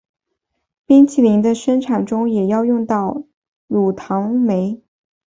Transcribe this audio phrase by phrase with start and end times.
[0.87, 3.21] 冰淇淋的生产中也要用到
[3.67, 4.81] 乳糖酶。